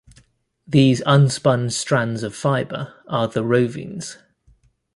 These 0.65 1.01
unspun 1.01 1.71
strands 1.71 2.23
of 2.23 2.35
fibre 2.35 2.91
are 3.07 3.27
the 3.27 3.43
rovings. 3.43 4.17